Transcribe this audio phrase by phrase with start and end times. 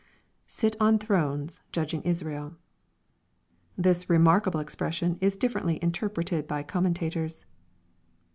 [0.47, 2.01] [Sit on thrones judging.
[2.01, 2.55] ..Israel,]
[3.77, 7.45] This remarkable expression is difierently interpreted by commentators.